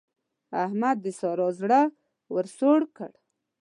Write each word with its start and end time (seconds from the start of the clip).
احمد 0.63 0.97
د 1.01 1.07
سارا 1.19 1.49
زړه 1.59 1.81
ور 2.33 2.45
سوړ 2.57 2.79
کړ. 2.97 3.11